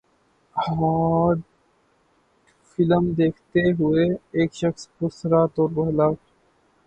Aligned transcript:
horror 0.55 1.35
film 2.69 3.03
دیکھتے 3.17 3.61
ہوئے 3.79 4.05
ایک 4.31 4.53
شخص 4.53 4.87
پراسرار 4.89 5.47
طور 5.55 5.69
پر 5.75 5.87
ہلاک 5.87 6.15